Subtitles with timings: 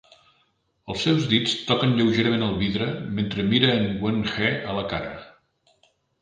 [0.93, 2.87] Els seus dits toquen lleugerament el vidre
[3.19, 3.77] mentre mira a
[4.07, 5.13] Wen He a la cara.